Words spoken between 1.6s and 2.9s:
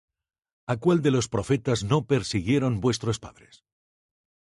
no persiguieron